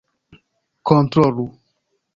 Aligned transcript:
kontrolu 0.87 1.45